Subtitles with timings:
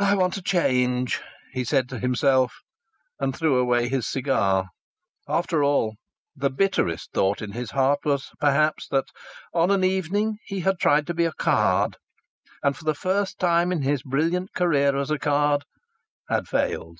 [0.00, 1.20] "I want a change!"
[1.52, 2.52] he said to himself,
[3.20, 4.66] and threw away his cigar.
[5.28, 5.94] After all,
[6.34, 9.04] the bitterest thought in his heart was, perhaps, that,
[9.54, 11.96] on that evening he had tried to be a "card,"
[12.64, 15.62] and, for the first time in his brilliant career as a "card,"
[16.28, 16.98] had failed.